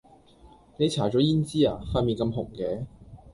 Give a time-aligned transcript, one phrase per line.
[0.77, 1.79] 你搽左胭脂呀？
[1.93, 2.87] 塊臉咁紅嘅